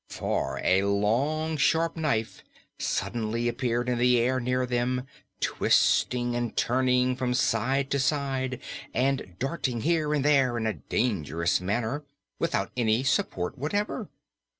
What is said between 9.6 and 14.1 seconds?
here and there in a dangerous manner, without any support whatever.